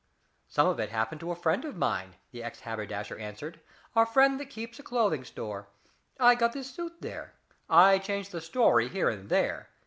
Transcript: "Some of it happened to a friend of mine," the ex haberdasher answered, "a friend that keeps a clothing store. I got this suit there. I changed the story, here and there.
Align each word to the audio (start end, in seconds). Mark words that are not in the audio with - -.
"Some 0.47 0.65
of 0.65 0.79
it 0.79 0.89
happened 0.89 1.19
to 1.21 1.29
a 1.29 1.35
friend 1.35 1.63
of 1.63 1.75
mine," 1.77 2.15
the 2.31 2.41
ex 2.43 2.61
haberdasher 2.61 3.19
answered, 3.19 3.61
"a 3.95 4.03
friend 4.03 4.39
that 4.39 4.49
keeps 4.49 4.79
a 4.79 4.81
clothing 4.81 5.23
store. 5.23 5.67
I 6.19 6.33
got 6.33 6.53
this 6.53 6.73
suit 6.73 7.01
there. 7.03 7.35
I 7.69 7.99
changed 7.99 8.31
the 8.31 8.41
story, 8.41 8.89
here 8.89 9.09
and 9.09 9.29
there. 9.29 9.69